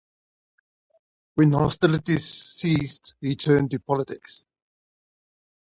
[1.35, 4.43] When hostilities ceased he turned to politics.